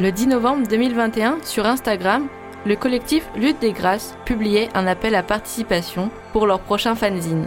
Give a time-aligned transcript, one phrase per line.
[0.00, 2.28] Le 10 novembre 2021, sur Instagram,
[2.64, 7.46] le collectif Lutte des Grâces publiait un appel à participation pour leur prochain fanzine.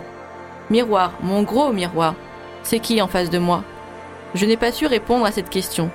[0.70, 2.14] Miroir, mon gros miroir,
[2.64, 3.64] c'est qui en face de moi?
[4.36, 5.90] Je n'ai pas su répondre à cette question.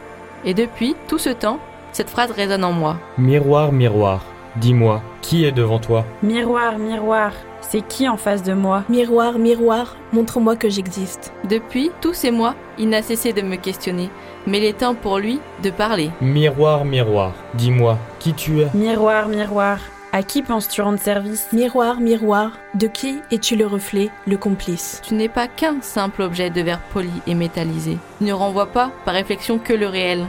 [0.47, 1.59] Et depuis tout ce temps,
[1.93, 2.97] cette phrase résonne en moi.
[3.19, 4.25] Miroir, miroir,
[4.57, 6.07] dis-moi, qui est devant toi?
[6.23, 7.33] Miroir, miroir,
[7.69, 11.33] c'est qui en face de moi Miroir, miroir, montre-moi que j'existe.
[11.49, 14.11] Depuis tous ces mois, il n'a cessé de me questionner,
[14.47, 16.11] mais il est temps pour lui de parler.
[16.21, 18.69] Miroir, miroir, dis-moi, qui tu es?
[18.75, 19.79] Miroir, miroir,
[20.13, 21.49] à qui penses-tu rendre service?
[21.53, 25.03] Miroir, miroir, de qui es-tu le reflet, le complice?
[25.05, 27.99] Tu n'es pas qu'un simple objet de verre poli et métallisé.
[28.19, 30.25] Tu ne renvoies pas par réflexion que le réel.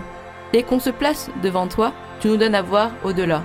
[0.51, 3.43] Dès qu'on se place devant toi, tu nous donnes à voir au-delà.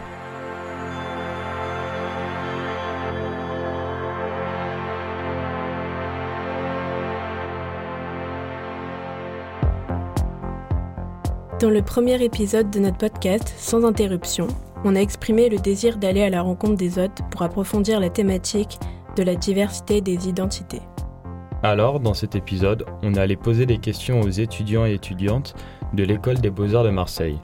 [11.62, 14.48] Dans le premier épisode de notre podcast, Sans interruption,
[14.82, 18.80] on a exprimé le désir d'aller à la rencontre des autres pour approfondir la thématique
[19.14, 20.82] de la diversité des identités.
[21.62, 25.54] Alors, dans cet épisode, on est allé poser des questions aux étudiants et étudiantes
[25.92, 27.38] de l'école des beaux-arts de Marseille.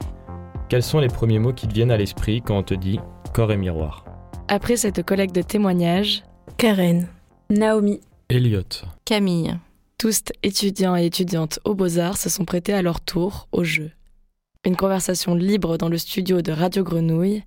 [0.67, 2.99] Quels sont les premiers mots qui te viennent à l'esprit quand on te dit
[3.33, 4.03] corps et miroir
[4.49, 6.23] Après cette collecte de témoignages,
[6.57, 7.07] Karen,
[7.49, 9.55] Naomi, Elliot, Camille.
[9.97, 13.91] tous étudiants et étudiantes aux beaux-arts se sont prêtés à leur tour au jeu.
[14.65, 17.43] Une conversation libre dans le studio de Radio Grenouille,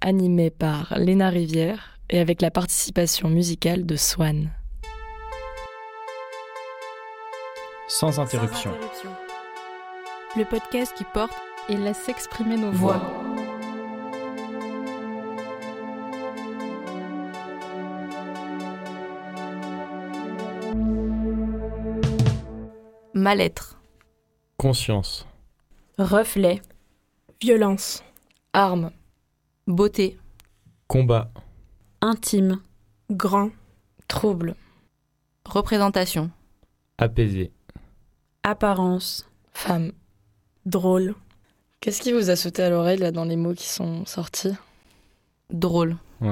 [0.00, 4.50] animée par Léna Rivière et avec la participation musicale de Swan.
[7.88, 8.72] sans interruption.
[10.36, 11.32] le podcast qui porte
[11.68, 13.00] Et laisse exprimer nos voix.
[23.14, 23.78] Mal-être.
[24.56, 25.26] Conscience,
[25.98, 26.60] reflet,
[27.40, 28.02] violence,
[28.52, 28.90] Armes,
[29.66, 30.16] Beauté.
[30.88, 31.30] combat,
[32.00, 32.60] intime,
[33.10, 33.50] grand,
[34.08, 34.54] trouble,
[35.44, 36.30] Représentation.
[36.98, 37.52] apaisé,
[38.42, 39.92] apparence, femme.
[40.64, 41.14] drôle,
[41.80, 44.54] Qu'est-ce qui vous a sauté à l'oreille là dans les mots qui sont sortis?
[45.52, 45.96] Drôle.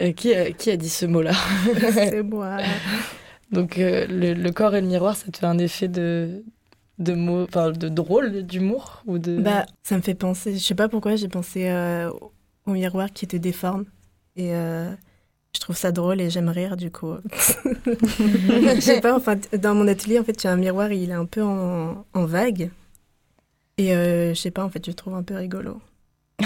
[0.00, 1.32] Euh, qui, a, qui a dit ce mot-là?
[1.92, 2.58] C'est moi.
[3.50, 6.44] Donc euh, le, le corps et le miroir, ça te fait un effet de,
[6.98, 9.38] de mots, enfin de drôle, d'humour ou de.
[9.40, 12.10] Bah, ça me fait penser, je sais pas pourquoi, j'ai pensé euh,
[12.66, 13.84] au miroir qui te déforme.
[14.36, 14.90] Et euh,
[15.54, 17.14] je trouve ça drôle et j'aime rire du coup.
[17.86, 21.26] je sais pas, enfin, dans mon atelier, en fait, a un miroir, il est un
[21.26, 22.70] peu en, en vague.
[23.78, 25.80] Et euh, je sais pas, en fait, je le trouve un peu rigolo.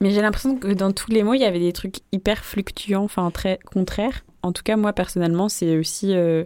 [0.00, 3.04] Mais j'ai l'impression que dans tous les mots, il y avait des trucs hyper fluctuants,
[3.04, 4.24] enfin très contraires.
[4.42, 6.44] En tout cas, moi personnellement, c'est aussi euh,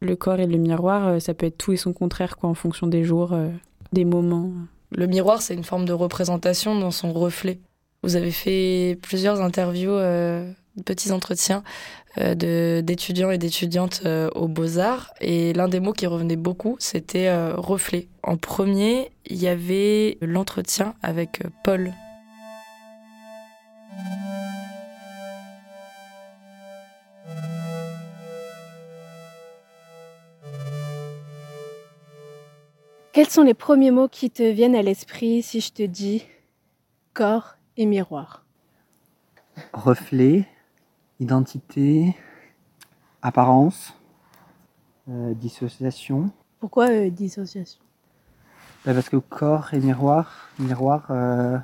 [0.00, 1.06] le corps et le miroir.
[1.08, 3.48] euh, ça peut être tout et son contraire, quoi, en fonction des jours, euh,
[3.92, 4.52] des moments.
[4.92, 7.60] Le miroir, c'est une forme de représentation dans son reflet.
[8.02, 9.96] Vous avez fait plusieurs interviews,
[10.84, 11.62] petits entretiens
[12.16, 14.02] d'étudiants et d'étudiantes
[14.34, 15.14] aux beaux-arts.
[15.20, 18.08] Et l'un des mots qui revenait beaucoup, c'était reflet.
[18.24, 21.92] En premier, il y avait l'entretien avec Paul.
[33.12, 36.24] Quels sont les premiers mots qui te viennent à l'esprit si je te dis
[37.12, 38.46] corps et miroir?
[39.74, 40.48] Reflet,
[41.20, 42.16] identité,
[43.20, 43.92] apparence,
[45.10, 46.30] euh, dissociation.
[46.58, 47.82] Pourquoi euh, dissociation?
[48.86, 51.58] Bah, parce que corps et miroir, miroir, euh,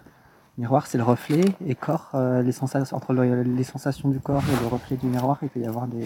[0.58, 2.10] miroir c'est le reflet et corps,
[2.44, 5.60] les sensations, entre le- les sensations du corps et le reflet du miroir, il peut
[5.60, 6.04] y avoir des,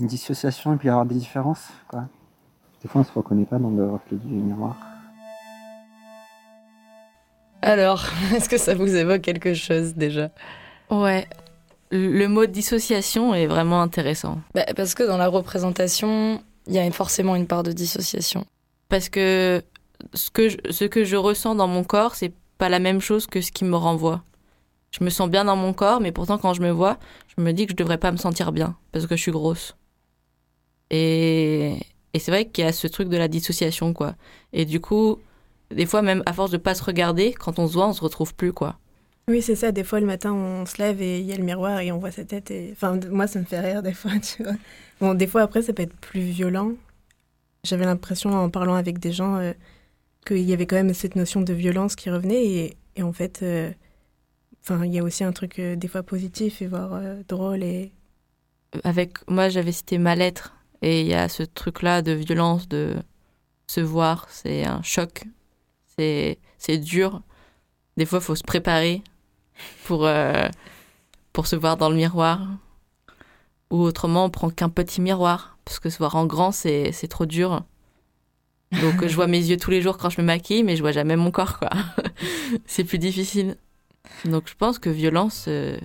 [0.00, 1.68] une dissociation, il peut y avoir des différences.
[1.88, 2.08] Quoi.
[2.82, 4.76] Des fois on se reconnaît pas dans le reflet du miroir.
[7.62, 8.04] Alors,
[8.34, 10.30] est-ce que ça vous évoque quelque chose déjà?
[10.90, 11.26] Ouais.
[11.90, 14.38] Le mot dissociation est vraiment intéressant.
[14.54, 18.44] Bah, Parce que dans la représentation, il y a forcément une part de dissociation.
[18.88, 19.62] Parce que
[20.14, 23.26] ce que je, ce que je ressens dans mon corps, c'est pas la même chose
[23.26, 24.22] que ce qui me renvoie.
[24.92, 26.98] Je me sens bien dans mon corps, mais pourtant quand je me vois,
[27.36, 29.76] je me dis que je devrais pas me sentir bien parce que je suis grosse.
[30.90, 31.76] Et,
[32.14, 34.14] et c'est vrai qu'il y a ce truc de la dissociation, quoi.
[34.52, 35.18] Et du coup,
[35.70, 38.02] des fois, même à force de pas se regarder, quand on se voit, on se
[38.02, 38.78] retrouve plus, quoi.
[39.28, 39.70] Oui, c'est ça.
[39.70, 41.98] Des fois, le matin, on se lève et il y a le miroir et on
[41.98, 42.50] voit sa tête.
[42.50, 42.70] Et...
[42.72, 44.54] Enfin, moi, ça me fait rire des fois, tu vois.
[45.00, 46.72] Bon, des fois, après, ça peut être plus violent.
[47.62, 49.52] J'avais l'impression, en parlant avec des gens, euh,
[50.26, 52.44] qu'il y avait quand même cette notion de violence qui revenait.
[52.44, 53.70] Et, et en fait, euh,
[54.62, 57.62] enfin, il y a aussi un truc, euh, des fois, positif et voire drôle.
[57.62, 57.92] Et...
[58.82, 60.56] Avec moi, j'avais cité mal-être.
[60.82, 62.96] Et il y a ce truc-là de violence, de
[63.66, 65.24] se voir, c'est un choc.
[65.98, 67.20] C'est, dur.
[67.98, 69.02] Des fois, il faut se préparer
[69.84, 70.48] pour, euh,
[71.34, 72.46] pour se voir dans le miroir.
[73.70, 75.58] Ou autrement, on prend qu'un petit miroir.
[75.66, 77.62] Parce que se voir en grand, c'est, c'est trop dur.
[78.80, 80.92] Donc, je vois mes yeux tous les jours quand je me maquille, mais je vois
[80.92, 81.70] jamais mon corps, quoi.
[82.66, 83.56] c'est plus difficile.
[84.24, 85.76] Donc, je pense que violence, euh,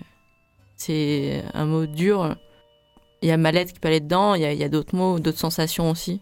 [0.78, 2.36] c'est un mot dur.
[3.26, 5.90] Il y a mal-être qui peut aller dedans, il y a, d'autres mots, d'autres sensations
[5.90, 6.22] aussi.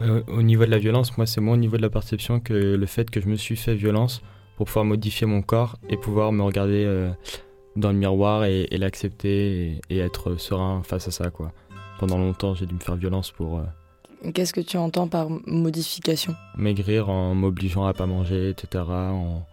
[0.00, 2.54] Euh, au niveau de la violence, moi, c'est moins au niveau de la perception que
[2.54, 4.22] le fait que je me suis fait violence
[4.56, 7.10] pour pouvoir modifier mon corps et pouvoir me regarder euh,
[7.74, 11.50] dans le miroir et, et l'accepter et, et être serein face à ça, quoi.
[11.98, 16.36] Pendant longtemps, j'ai dû me faire violence pour euh, Qu'est-ce que tu entends par modification?
[16.56, 18.84] maigrir en m'obligeant à pas manger, etc.
[18.86, 19.44] En,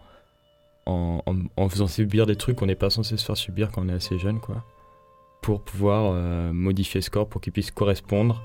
[0.86, 3.82] en, en, en faisant subir des trucs qu'on n'est pas censé se faire subir quand
[3.84, 4.62] on est assez jeune, quoi.
[5.42, 8.42] Pour pouvoir euh, modifier ce corps pour qu'il puisse correspondre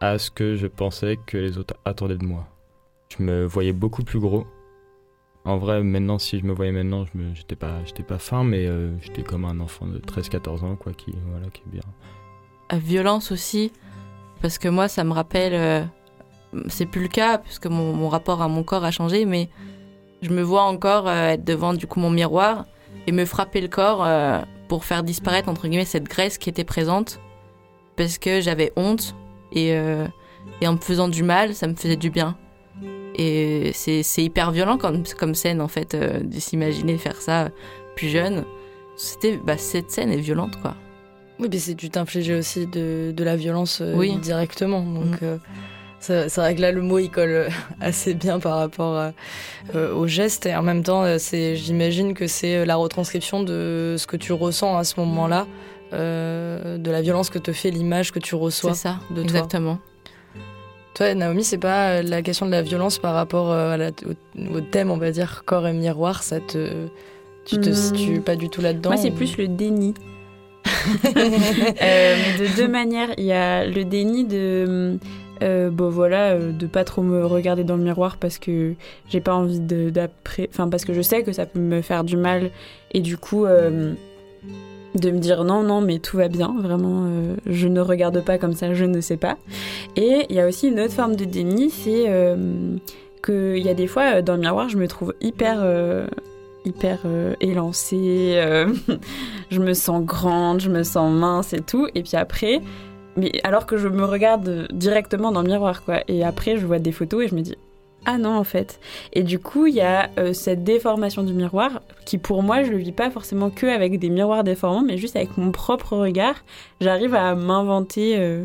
[0.00, 2.46] à ce que je pensais que les autres attendaient de moi.
[3.16, 4.46] Je me voyais beaucoup plus gros.
[5.44, 8.66] En vrai, maintenant, si je me voyais maintenant, je me, j'étais pas, pas fin, mais
[8.66, 11.82] euh, j'étais comme un enfant de 13-14 ans, quoi, qui, voilà, qui est bien.
[12.68, 13.72] À violence aussi,
[14.40, 15.54] parce que moi, ça me rappelle.
[15.54, 15.84] euh,
[16.68, 19.48] c'est plus le cas, puisque mon, mon rapport à mon corps a changé, mais
[20.22, 22.66] je me vois encore être devant du coup mon miroir
[23.06, 24.02] et me frapper le corps
[24.68, 27.20] pour faire disparaître entre guillemets cette graisse qui était présente,
[27.96, 29.14] parce que j'avais honte
[29.52, 30.06] et, euh,
[30.60, 32.36] et en me faisant du mal, ça me faisait du bien.
[33.16, 37.48] Et c'est c'est hyper violent comme, comme scène en fait, euh, de s'imaginer faire ça
[37.96, 38.44] plus jeune.
[38.96, 40.74] C'était, bah, cette scène est violente quoi.
[41.40, 44.16] Oui, mais c'est tu t'infliger aussi de, de la violence euh, Oui.
[44.18, 44.82] directement.
[44.82, 45.38] Donc, Mm.
[46.10, 47.48] Euh, c'est vrai que là, le mot, il colle euh,
[47.80, 49.12] assez bien par rapport à-
[49.74, 50.46] euh, au geste.
[50.46, 54.16] Et en même temps, euh, c'est, j'imagine que c'est euh, la retranscription de ce que
[54.16, 55.46] tu ressens à ce moment-là,
[55.92, 59.22] euh, de la violence que te fait l'image que tu reçois C'est ça, de toi.
[59.22, 59.78] exactement.
[60.94, 63.90] Toi, Naomi, c'est pas euh, la question de la violence par rapport euh, à la-
[63.90, 66.86] au, au thème, on va dire, corps et miroir, ça te.
[67.44, 67.74] Tu te Hmm.
[67.74, 69.94] situes pas du tout là-dedans Moi, c'est ou- plus le déni.
[71.16, 73.10] Euh, mais de deux manières.
[73.18, 74.98] Il y a le déni de.
[75.42, 78.74] Euh, bon voilà, euh, de pas trop me regarder dans le miroir parce que
[79.08, 82.50] j'ai pas envie d'après, parce que je sais que ça peut me faire du mal
[82.92, 83.94] et du coup euh,
[84.94, 88.38] de me dire non non mais tout va bien, vraiment euh, je ne regarde pas
[88.38, 89.36] comme ça, je ne sais pas.
[89.96, 92.76] Et il y a aussi une autre forme de déni, c'est euh,
[93.22, 95.64] que il y a des fois dans le miroir je me trouve hyper
[96.64, 96.98] hyper
[97.40, 98.40] élancée,
[99.50, 101.88] je me sens grande, je me sens mince et tout.
[101.94, 102.60] Et puis après,
[103.18, 106.00] mais alors que je me regarde directement dans le miroir, quoi.
[106.08, 107.56] Et après, je vois des photos et je me dis,
[108.06, 108.80] ah non, en fait.
[109.12, 112.70] Et du coup, il y a euh, cette déformation du miroir qui, pour moi, je
[112.70, 116.36] le vis pas forcément que avec des miroirs déformants, mais juste avec mon propre regard.
[116.80, 118.16] J'arrive à m'inventer.
[118.18, 118.44] euh,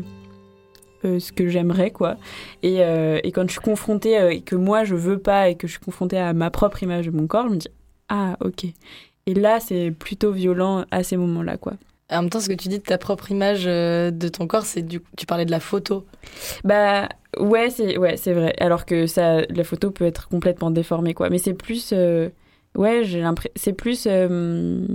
[1.04, 2.16] euh, ce que j'aimerais quoi
[2.62, 5.72] et, et quand je suis confrontée et que moi je veux pas et que je
[5.72, 7.68] suis confrontée à ma propre image de mon corps je me dis
[8.08, 8.64] ah ok
[9.26, 11.74] et là c'est plutôt violent à ces moments là quoi
[12.10, 14.66] En même temps, ce que tu dis de ta propre image euh, de ton corps,
[14.66, 16.04] c'est du tu parlais de la photo.
[16.62, 17.08] Bah
[17.38, 18.54] ouais, c'est ouais, c'est vrai.
[18.58, 21.30] Alors que ça, la photo peut être complètement déformée, quoi.
[21.30, 22.28] Mais c'est plus, euh,
[22.76, 24.86] ouais, j'ai l'impression, c'est plus euh,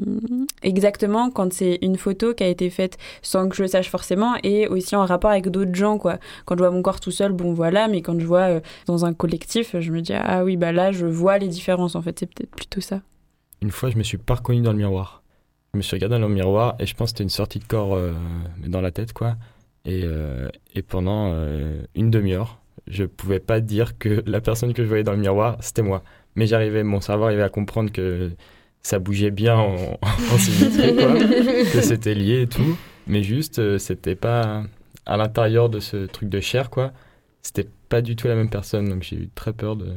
[0.61, 4.35] exactement quand c'est une photo qui a été faite sans que je le sache forcément
[4.43, 6.19] et aussi en rapport avec d'autres gens, quoi.
[6.45, 9.05] Quand je vois mon corps tout seul, bon voilà, mais quand je vois euh, dans
[9.05, 11.95] un collectif, je me dis ah oui, bah là, je vois les différences.
[11.95, 13.01] En fait, c'est peut-être plutôt ça.
[13.63, 15.18] Une fois, je me suis pas reconnu dans le miroir.
[15.73, 17.63] Je me suis regardé dans le miroir et je pense que c'était une sortie de
[17.63, 18.13] corps euh,
[18.65, 19.35] dans la tête, quoi.
[19.85, 20.49] Et, euh,
[20.87, 25.11] pendant euh, une demi-heure, je pouvais pas dire que la personne que je voyais dans
[25.11, 26.03] le miroir, c'était moi.
[26.35, 28.31] Mais j'arrivais, mon cerveau arrivait à comprendre que
[28.81, 30.37] ça bougeait bien en, en quoi.
[30.37, 32.77] que c'était lié et tout.
[33.07, 34.63] Mais juste, c'était pas
[35.05, 36.93] à l'intérieur de ce truc de chair, quoi.
[37.41, 38.89] C'était pas du tout la même personne.
[38.89, 39.93] Donc j'ai eu très peur de,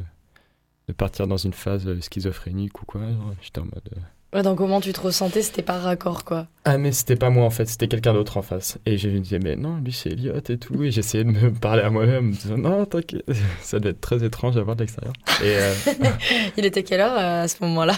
[0.97, 3.01] partir dans une phase schizophrénique ou quoi.
[3.41, 3.89] J'étais en mode.
[4.33, 6.47] Ouais, donc comment tu te ressentais, c'était par raccord, quoi.
[6.65, 8.79] Ah mais c'était pas moi en fait, c'était quelqu'un d'autre en face.
[8.85, 10.83] Et je me disais mais non, lui c'est Elliot et tout.
[10.83, 13.25] Et j'essayais de me parler à moi-même, en me disant non t'inquiète.
[13.61, 15.13] Ça devait être très étrange à voir de l'extérieur.
[15.43, 15.73] Et euh,
[16.57, 17.93] Il était quelle heure euh, à ce moment-là?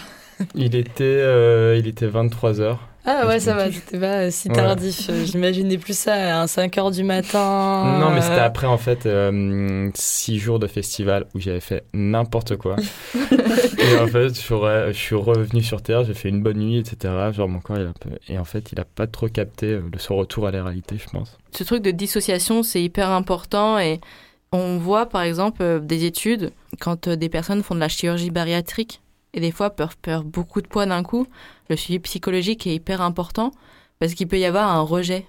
[0.56, 4.50] Il était euh, il était 23 h Ah ouais, ça va, c'était pas euh, si
[4.50, 5.10] tardif.
[5.10, 7.98] Euh, J'imaginais plus ça à 5 heures du matin.
[8.00, 9.08] Non mais c'était euh, après en fait
[9.94, 12.76] 6 jours de festival où j'avais fait n'importe quoi.
[13.16, 16.58] et en fait je suis, re- je suis revenu sur Terre, j'ai fait une bonne
[16.58, 17.14] nuit etc.
[17.32, 18.10] Genre mon corps il a un peu...
[18.28, 20.98] Et en fait il a pas trop capté euh, le son retour à la réalité
[20.98, 21.38] je pense.
[21.52, 24.00] ce truc de dissociation, c'est hyper important et
[24.52, 28.32] on voit par exemple euh, des études quand euh, des personnes font de la chirurgie
[28.32, 29.02] bariatrique
[29.36, 31.28] et des fois peuvent perdre beaucoup de poids d'un coup.
[31.70, 33.52] Le suivi psychologique est hyper important
[34.00, 35.28] parce qu'il peut y avoir un rejet,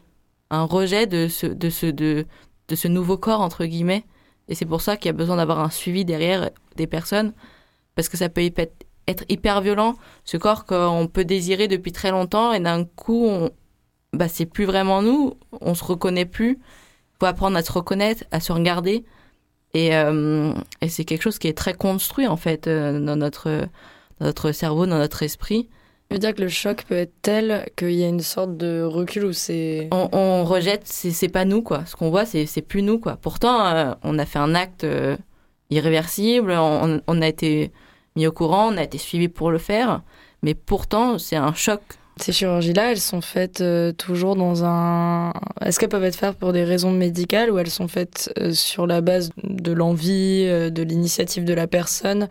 [0.51, 2.25] un rejet de ce, de ce, de,
[2.69, 4.05] de ce nouveau corps, entre guillemets.
[4.49, 7.33] Et c'est pour ça qu'il y a besoin d'avoir un suivi derrière des personnes,
[7.95, 12.53] parce que ça peut être hyper violent, ce corps qu'on peut désirer depuis très longtemps,
[12.53, 13.51] et d'un coup, on,
[14.13, 16.59] bah, c'est plus vraiment nous, on se reconnaît plus.
[16.61, 19.05] Il faut apprendre à se reconnaître, à se regarder.
[19.75, 23.67] Et, euh, et c'est quelque chose qui est très construit, en fait, euh, dans, notre,
[24.20, 25.68] dans notre cerveau, dans notre esprit.
[26.08, 28.82] Ça veut dire que le choc peut être tel qu'il y a une sorte de
[28.82, 29.88] recul où c'est.
[29.90, 31.85] On, on, rejette, c'est pas nous, quoi.
[31.85, 33.16] Ce qu'on voit, c'est plus nous, quoi.
[33.16, 35.16] Pourtant, euh, on a fait un acte euh,
[35.70, 37.73] irréversible, on, on, a été
[38.14, 40.02] mis au courant, on a été suivi pour le faire,
[40.42, 41.80] mais pourtant, c'est un choc
[42.18, 45.35] ces chirurgies-là, elles sont faites euh, toujours dans un.
[45.61, 48.87] Est-ce qu'elles peuvent être faites pour des raisons médicales ou elles sont faites euh, sur
[48.87, 52.28] la base de l'envie, euh, de l'initiative de la personne,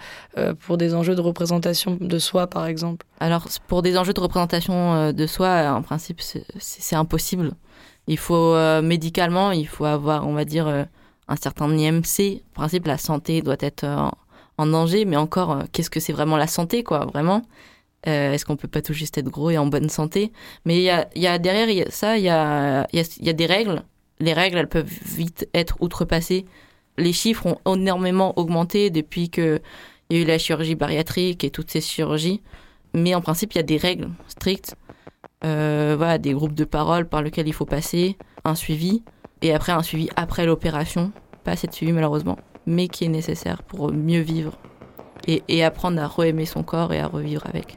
[0.61, 3.05] pour des enjeux de représentation de soi, par exemple?
[3.19, 7.51] Alors, pour des enjeux de représentation de soi, en principe, c'est impossible.
[8.07, 12.41] Il faut médicalement, il faut avoir, on va dire, un certain IMC.
[12.51, 14.11] En principe, la santé doit être en,
[14.57, 17.41] en danger, mais encore, qu'est-ce que c'est vraiment la santé, quoi, vraiment?
[18.07, 20.31] Euh, Est-ce qu'on peut pas tout juste être gros et en bonne santé?
[20.65, 22.85] Mais il y a, derrière ça, il y a,
[23.33, 23.83] des règles.
[24.19, 26.45] Les règles, elles peuvent vite être outrepassées.
[26.97, 29.59] Les chiffres ont énormément augmenté depuis que
[30.09, 32.41] il y a eu la chirurgie bariatrique et toutes ces chirurgies.
[32.93, 34.75] Mais en principe, il y a des règles strictes.
[35.43, 39.03] Euh, voilà, des groupes de parole par lesquels il faut passer, un suivi,
[39.41, 41.11] et après un suivi après l'opération.
[41.43, 44.57] Pas assez de suivi malheureusement, mais qui est nécessaire pour mieux vivre
[45.27, 47.75] et, apprendre à re-aimer son corps et à revivre avec.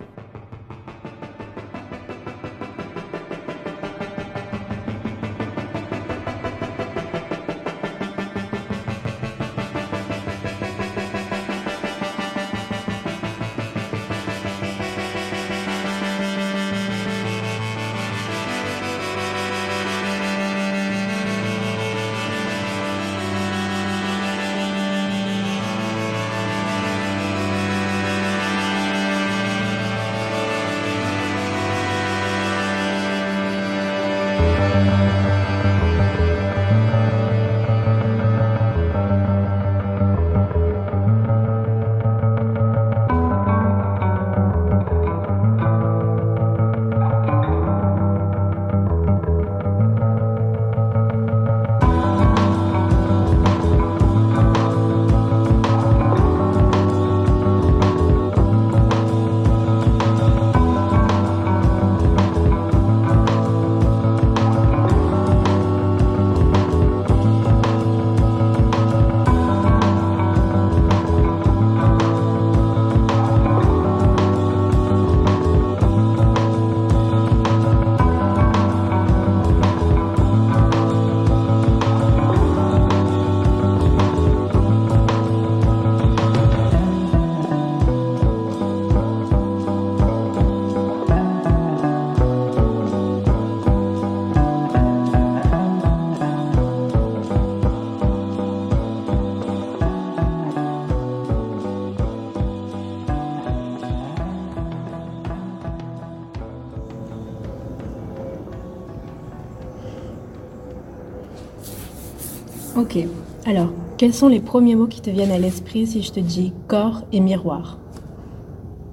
[112.78, 112.96] Ok.
[113.44, 116.52] Alors, quels sont les premiers mots qui te viennent à l'esprit si je te dis
[116.68, 117.80] corps et miroir?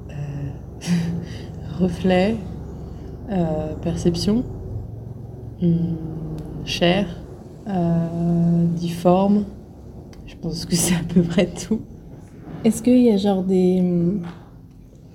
[0.10, 0.16] Euh,
[1.80, 2.36] Reflet,
[3.30, 4.44] euh, perception,
[5.62, 5.94] hmm,
[6.66, 7.06] chair,
[7.68, 9.44] euh, difforme.
[10.26, 11.82] Je pense que c'est à peu près tout.
[12.64, 14.24] Est-ce qu'il y a genre des hmm,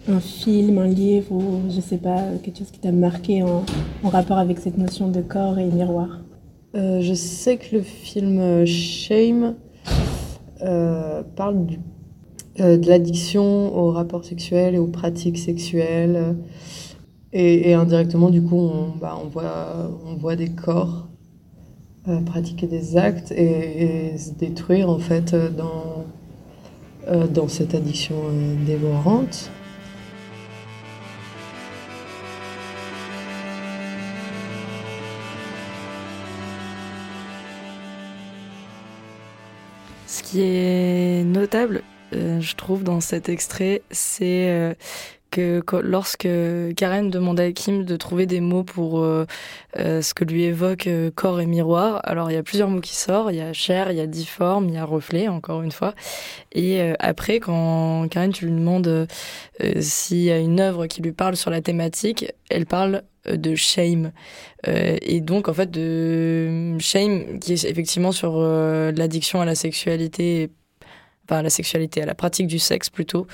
[0.08, 3.64] un film, un livre ou je sais pas quelque chose qui t'a marqué en
[4.04, 6.20] rapport avec cette notion de corps et miroir?
[6.76, 9.56] Euh, je sais que le film euh, Shame
[10.62, 11.66] euh, parle
[12.58, 16.36] de l'addiction aux rapports sexuels et aux pratiques sexuelles.
[17.32, 19.16] Et, indirectement, du coup, on, bah,
[20.18, 21.08] voit, des corps
[22.26, 28.16] pratiquer des actes et, se détruire en fait dans cette addiction
[28.66, 29.50] dévorante.
[40.30, 41.82] Qui est notable,
[42.14, 44.74] euh, je trouve, dans cet extrait, c'est euh,
[45.30, 46.28] que, lorsque
[46.76, 49.26] Karen demande à Kim de trouver des mots pour euh,
[49.78, 52.80] euh, ce que lui évoque euh, corps et miroir, alors il y a plusieurs mots
[52.80, 53.32] qui sortent.
[53.32, 55.94] Il y a chair, il y a difforme, il y a reflet, encore une fois.
[56.52, 59.06] Et après, quand Karen, tu lui demandes
[59.80, 64.12] s'il y a une œuvre qui lui parle sur la thématique, elle parle de shame.
[64.66, 70.50] et donc, en fait, de shame qui est effectivement sur l'addiction à la sexualité,
[71.24, 73.26] enfin à la sexualité, à la pratique du sexe plutôt.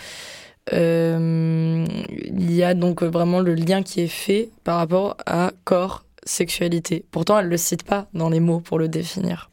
[0.72, 6.04] Euh, il y a donc vraiment le lien qui est fait par rapport à corps,
[6.24, 7.04] sexualité.
[7.10, 9.50] Pourtant, elle ne le cite pas dans les mots pour le définir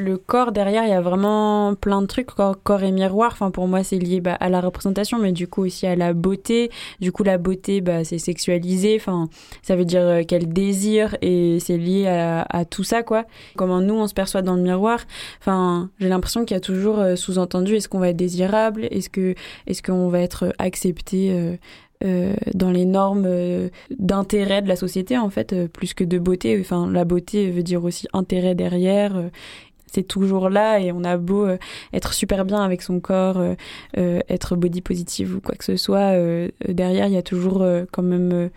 [0.00, 3.30] le corps derrière, il y a vraiment plein de trucs, corps, et miroir.
[3.32, 6.12] Enfin, pour moi, c'est lié bah, à la représentation, mais du coup aussi à la
[6.12, 6.70] beauté.
[7.00, 8.96] Du coup, la beauté, bah, c'est sexualisé.
[8.96, 9.28] Enfin,
[9.62, 13.24] ça veut dire euh, qu'elle désire et c'est lié à, tout ça, quoi.
[13.56, 15.00] Comment nous, on se perçoit dans le miroir.
[15.40, 18.86] Enfin, j'ai l'impression qu'il y a toujours euh, sous-entendu est-ce qu'on va être désirable?
[18.90, 19.34] Est-ce que
[19.66, 21.58] est-ce qu'on va être accepté
[22.02, 23.28] euh, dans les normes
[23.90, 26.58] d'intérêt de la société en fait plus que de beauté?
[26.60, 29.30] Enfin la beauté veut dire aussi intérêt derrière
[29.92, 31.58] c'est toujours là et on a beau euh,
[31.92, 33.54] être super bien avec son corps, euh,
[33.98, 36.12] euh, être body positive ou quoi que ce soit,
[36.68, 38.50] derrière il y a toujours quand même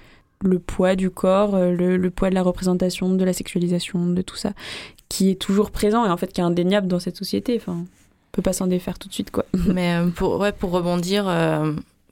[0.44, 4.54] le poids du corps, le, poids de la représentation, de la sexualisation, de tout ça,
[5.10, 7.56] qui est toujours présent et en fait qui est indéniable dans cette société.
[7.60, 9.46] Enfin, on peut pas s'en défaire tout de suite quoi.
[9.68, 11.26] Mais pour ouais, pour rebondir.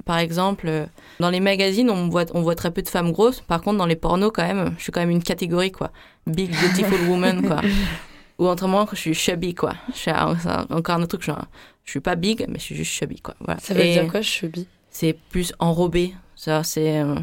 [0.03, 0.87] Par exemple,
[1.19, 3.41] dans les magazines, on voit, on voit très peu de femmes grosses.
[3.41, 5.91] Par contre, dans les pornos, quand même, je suis quand même une catégorie, quoi.
[6.25, 7.61] Big, beautiful woman, quoi.
[8.41, 9.75] Ou autrement, je suis chubby, quoi.
[9.93, 11.45] C'est encore un autre truc, genre,
[11.83, 13.35] je suis pas big, mais je suis juste chubby, quoi.
[13.39, 13.59] Voilà.
[13.59, 14.67] Ça veut dire quoi, chubby?
[14.89, 16.15] C'est plus enrobé.
[16.35, 17.01] Ça, c'est.
[17.01, 17.13] Euh,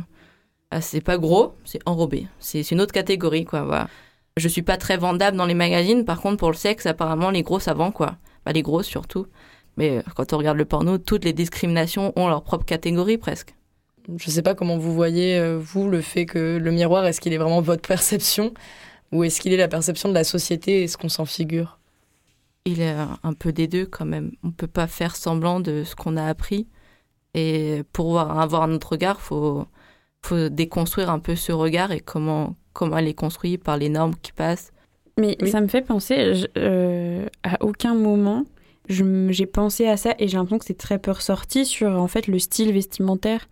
[0.70, 2.28] ah, c'est pas gros, c'est enrobé.
[2.38, 3.62] C'est une autre catégorie, quoi.
[3.62, 3.88] Voilà.
[4.36, 6.04] Je suis pas très vendable dans les magazines.
[6.04, 8.14] Par contre, pour le sexe, apparemment, les gros savants, quoi.
[8.46, 9.26] Bah, les grosses surtout.
[9.76, 13.56] Mais euh, quand on regarde le porno, toutes les discriminations ont leur propre catégorie presque.
[14.16, 17.32] Je sais pas comment vous voyez, euh, vous, le fait que le miroir, est-ce qu'il
[17.32, 18.54] est vraiment votre perception?
[19.12, 21.78] Ou est-ce qu'il est la perception de la société et ce qu'on s'en figure
[22.64, 24.32] Il est un peu des deux quand même.
[24.42, 26.66] On ne peut pas faire semblant de ce qu'on a appris.
[27.34, 29.66] Et pour avoir un autre regard, il faut,
[30.22, 34.14] faut déconstruire un peu ce regard et comment, comment elle est construite par les normes
[34.22, 34.72] qui passent.
[35.18, 38.44] Mais ça me fait penser, euh, à aucun moment,
[38.88, 42.26] j'ai pensé à ça et j'ai l'impression que c'est très peu ressorti sur en fait
[42.26, 43.48] le style vestimentaire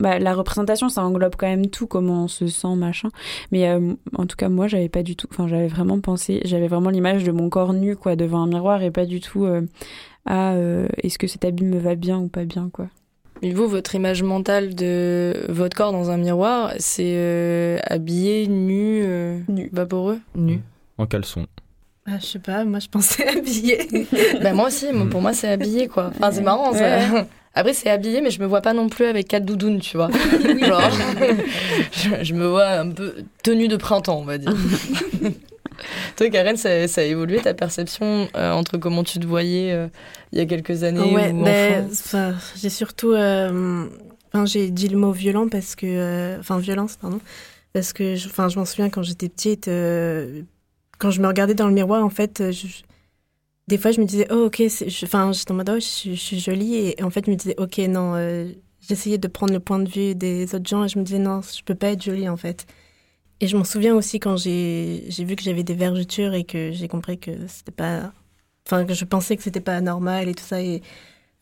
[0.00, 3.10] bah, la représentation, ça englobe quand même tout, comment on se sent, machin.
[3.52, 5.28] Mais euh, en tout cas, moi, j'avais pas du tout.
[5.30, 6.40] Enfin, j'avais vraiment pensé.
[6.44, 9.44] J'avais vraiment l'image de mon corps nu, quoi, devant un miroir et pas du tout
[9.44, 9.62] euh,
[10.26, 12.88] à euh, est-ce que cet habit me va bien ou pas bien, quoi.
[13.42, 19.04] Et vous, votre image mentale de votre corps dans un miroir, c'est habillé, nu,
[19.48, 20.18] nu, vaporeux?
[20.34, 20.60] Nu.
[20.96, 21.46] En caleçon.
[22.06, 23.88] Ah, je sais pas, moi je pensais habillé.
[24.42, 26.10] bah, moi aussi, pour moi c'est habillé quoi.
[26.14, 27.26] Enfin, c'est marrant ça.
[27.56, 30.10] Après, c'est habillé, mais je me vois pas non plus avec quatre doudounes, tu vois.
[30.60, 30.90] Genre,
[32.22, 34.52] je, me vois un peu tenue de printemps, on va dire.
[36.16, 39.88] Toi, Karen, ça, a évolué ta perception euh, entre comment tu te voyais euh,
[40.32, 41.88] il y a quelques années ouais, ben,
[42.56, 43.12] J'ai surtout.
[43.12, 43.86] Euh,
[44.44, 46.38] j'ai dit le mot violent parce que.
[46.38, 47.20] Enfin, violence, pardon.
[47.72, 49.66] Parce que je m'en souviens quand j'étais petite,
[50.98, 52.66] quand je me regardais dans le miroir, en fait, je,
[53.68, 54.62] des fois, je me disais, oh, ok,
[55.04, 56.76] enfin, j'étais en mode, oh, je, suis jolie.
[56.76, 59.88] Et, en fait, je me disais, ok, non, euh, j'essayais de prendre le point de
[59.88, 62.36] vue des autres gens et je me disais, non, je peux pas être jolie, en
[62.36, 62.66] fait.
[63.40, 66.88] Et je m'en souviens aussi quand j'ai vu que j'avais des vergetures et que j'ai
[66.88, 68.12] compris que c'était pas.
[68.66, 70.62] Enfin, que je pensais que c'était pas normal et tout ça.
[70.62, 70.82] Et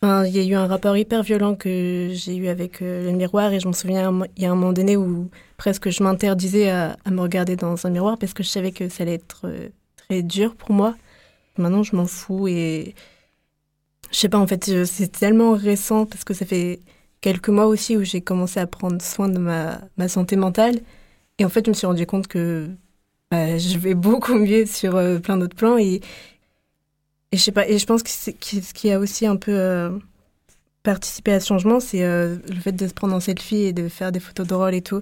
[0.02, 3.12] enfin, il y a eu un rapport hyper violent que j'ai eu avec euh, le
[3.16, 6.70] miroir et je m'en souviens, il y a un moment donné où presque je m'interdisais
[6.70, 9.68] à, me regarder dans un miroir parce que je savais que ça allait être euh,
[9.96, 10.96] très dur pour moi.
[11.58, 12.94] Maintenant, je m'en fous et
[14.10, 16.80] je sais pas, en fait, euh, c'est tellement récent parce que ça fait
[17.20, 20.80] quelques mois aussi où j'ai commencé à prendre soin de ma, ma, santé mentale.
[21.38, 22.68] Et en fait, je me suis rendu compte que
[23.30, 25.78] bah, je vais beaucoup mieux sur euh, plein d'autres plans.
[25.78, 26.00] Et,
[27.32, 28.30] je sais pas, et je pense que ce
[28.74, 29.98] qui a aussi un peu euh,
[30.82, 34.12] participé à ce changement, c'est le fait de se prendre en selfie et de faire
[34.12, 35.00] des photos drôles et tout.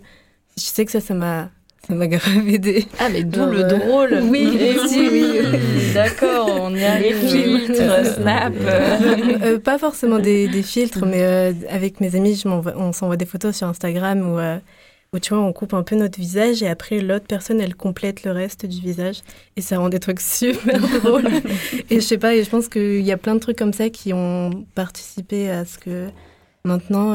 [0.57, 1.51] Je sais que ça, ça m'a
[1.87, 2.87] ça m'a grave aidé.
[2.99, 5.40] Ah, mais d'où le drôle Oui, oui, oui.
[5.95, 8.53] D'accord, on y a les filtres, Snap.
[8.61, 13.25] Euh, pas forcément des, des filtres, mais euh, avec mes amis, je on s'envoie des
[13.25, 14.59] photos sur Instagram où, euh,
[15.14, 18.25] où, tu vois, on coupe un peu notre visage et après, l'autre personne, elle complète
[18.25, 19.23] le reste du visage.
[19.57, 21.29] Et ça rend des trucs super drôles.
[21.88, 23.88] et je sais pas, et je pense qu'il y a plein de trucs comme ça
[23.88, 26.09] qui ont participé à ce que
[26.64, 27.14] maintenant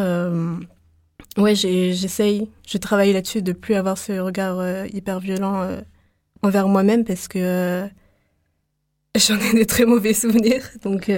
[1.37, 5.81] Ouais, j'essaye, je travaille là-dessus de plus avoir ce regard euh, hyper violent euh,
[6.43, 7.87] envers moi-même parce que euh,
[9.17, 10.63] j'en ai des très mauvais souvenirs.
[10.83, 11.09] Donc,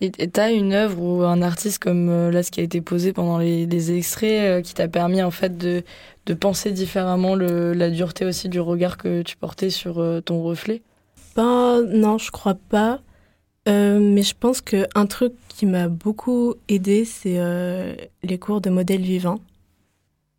[0.00, 3.38] Et t'as une œuvre ou un artiste comme là ce qui a été posé pendant
[3.38, 5.82] les, les extraits qui t'a permis en fait de,
[6.26, 10.82] de penser différemment le, la dureté aussi du regard que tu portais sur ton reflet?
[11.34, 13.00] Ben non, je crois pas.
[13.68, 18.70] Euh, mais je pense qu'un truc qui m'a beaucoup aidé, c'est euh, les cours de
[18.70, 19.40] modèle vivant.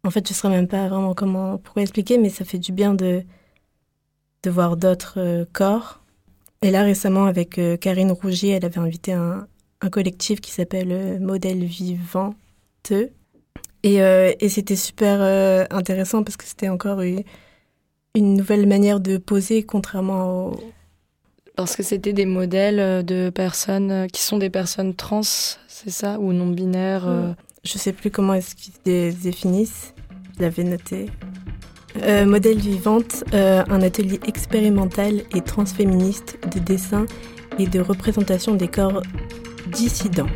[0.04, 2.72] En fait, je ne saurais même pas vraiment comment pourquoi expliquer, mais ça fait du
[2.72, 3.24] bien de,
[4.44, 6.02] de voir d'autres euh, corps.
[6.62, 9.48] Et là, récemment, avec Karine Rougier, elle avait invité un,
[9.80, 12.36] un collectif qui s'appelle Modèle Vivant
[13.84, 15.22] Et, euh, et c'était super
[15.72, 17.24] intéressant parce que c'était encore une,
[18.14, 20.60] une nouvelle manière de poser, contrairement au,
[21.60, 25.90] Parce que c'était des modèles euh, de personnes euh, qui sont des personnes trans, c'est
[25.90, 27.34] ça Ou non binaires euh,
[27.66, 29.94] je sais plus comment est-ce qu'ils dé- définissent.
[30.38, 31.08] Je l'avais noté.
[32.04, 37.06] Euh, modèle vivante, un atelier expérimental et transféministe de dessin
[37.58, 39.02] et de représentation des corps
[39.74, 40.28] dissidents.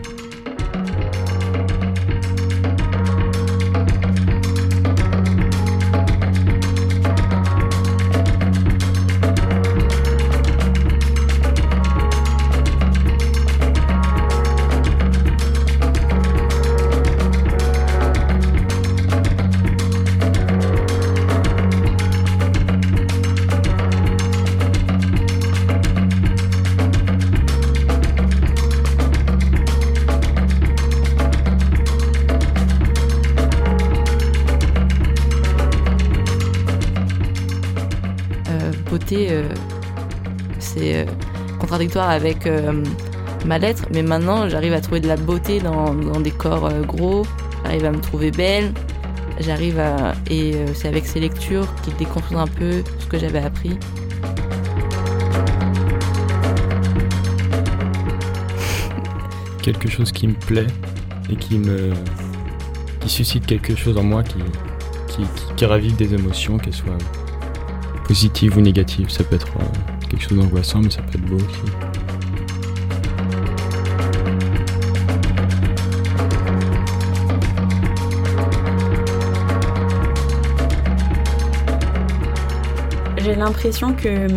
[39.19, 39.47] Euh,
[40.59, 41.05] c'est euh,
[41.59, 42.83] contradictoire avec euh,
[43.45, 47.23] ma lettre, mais maintenant j'arrive à trouver de la beauté dans, des corps gros,
[47.63, 48.73] j'arrive à me trouver belle,
[49.39, 50.13] j'arrive à...
[50.29, 53.77] Et c'est avec ces lectures qui déconstruisent un peu ce que j'avais appris.
[59.61, 60.67] Quelque chose qui me plaît
[61.29, 61.93] et qui me
[62.99, 64.39] qui suscite quelque chose en moi qui,
[65.09, 65.23] qui,
[65.57, 66.97] qui ravive des émotions, qu'elles soient
[68.13, 69.09] positives ou négatives.
[69.09, 69.63] Ça peut être euh,
[70.07, 71.47] quelque chose d'angoissant, mais ça peut être beau aussi.
[83.17, 84.27] J'ai l'impression que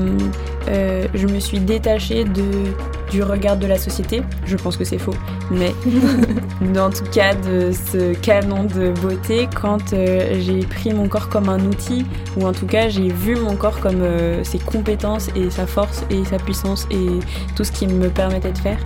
[0.69, 2.73] euh, je me suis détachée de,
[3.11, 4.23] du regard de la société.
[4.47, 5.15] Je pense que c'est faux,
[5.51, 5.75] mais
[6.79, 11.49] en tout cas de ce canon de beauté quand euh, j'ai pris mon corps comme
[11.49, 12.05] un outil,
[12.37, 16.05] ou en tout cas j'ai vu mon corps comme euh, ses compétences et sa force
[16.11, 17.21] et sa puissance et
[17.55, 18.79] tout ce qui me permettait de faire.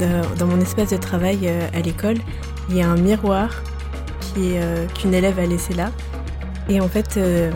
[0.00, 2.16] Dans, dans mon espace de travail euh, à l'école,
[2.68, 3.50] il y a un miroir
[4.20, 5.90] qui euh, qu'une élève a laissé là.
[6.68, 7.50] Et en fait, euh,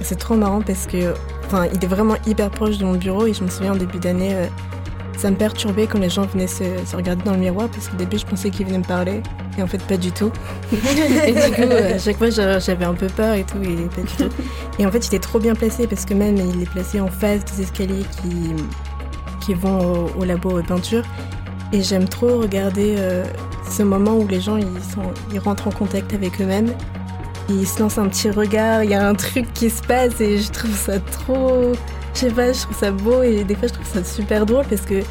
[0.00, 1.12] c'est trop marrant parce que,
[1.46, 3.98] enfin, il est vraiment hyper proche de mon bureau et je me souviens en début
[3.98, 4.46] d'année, euh,
[5.18, 7.96] ça me perturbait quand les gens venaient se, se regarder dans le miroir parce qu'au
[7.96, 9.22] début, je pensais qu'ils venaient me parler
[9.58, 10.30] et en fait, pas du tout.
[10.72, 14.02] et du coup, à chaque fois, j'a- j'avais un peu peur et tout et pas
[14.02, 14.34] du tout.
[14.78, 17.08] Et en fait, il était trop bien placé parce que même il est placé en
[17.08, 18.54] face des escaliers qui,
[19.44, 21.02] qui vont au, au labo de peinture.
[21.72, 23.24] Et j'aime trop regarder euh,
[23.70, 25.02] ce moment où les gens ils, sont,
[25.32, 26.72] ils rentrent en contact avec eux-mêmes.
[27.48, 30.38] Ils se lancent un petit regard, il y a un truc qui se passe et
[30.38, 31.72] je trouve ça trop.
[32.14, 34.64] Je sais pas, je trouve ça beau et des fois je trouve ça super drôle
[34.68, 35.02] parce que.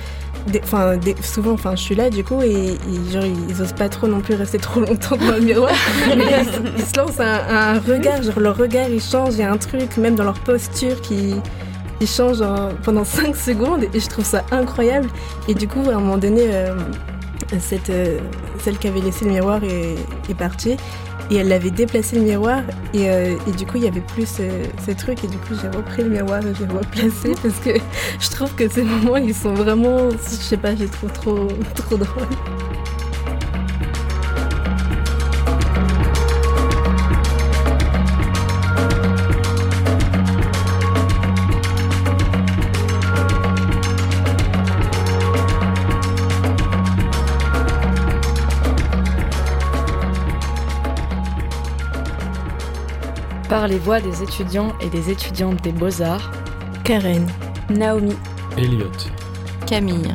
[0.63, 4.07] Enfin, souvent, enfin, je suis là du coup et, et genre ils, osent pas trop
[4.07, 5.71] non plus rester trop longtemps dans le miroir.
[6.07, 9.39] Mais ils, se- ils se lancent un, un regard, genre leur regard il change, il
[9.39, 11.35] y a un truc même dans leur posture qui,
[11.99, 15.09] qui change en- pendant 5 secondes et je trouve ça incroyable.
[15.47, 16.75] Et du coup, à un moment donné, euh,
[17.59, 18.19] cette, euh,
[18.59, 20.77] celle qui avait laissé le miroir est, partie.
[21.31, 22.61] Et elle avait déplacé le miroir.
[22.93, 25.23] Et, euh, et du coup, il y avait plus ce, truc.
[25.23, 27.35] Et du coup, j'ai repris le miroir et j'ai replacé.
[27.43, 27.71] Parce que
[28.19, 30.09] je trouve que ces moments, ils sont vraiment.
[30.09, 32.27] Je sais pas, je les trop, trop drôles.
[53.49, 56.31] Par les voix des étudiants et des étudiantes des Beaux-Arts,
[56.83, 57.25] Karen,
[57.71, 58.15] Naomi,
[58.55, 58.91] Elliot,
[59.65, 60.13] Camille.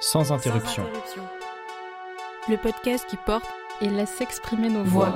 [0.00, 0.84] Sans interruption.
[2.48, 3.44] Le podcast qui porte
[3.82, 5.12] et laisse s'exprimer nos voix.